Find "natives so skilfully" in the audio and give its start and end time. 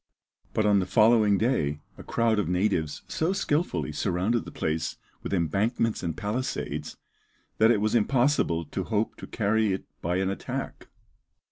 2.49-3.91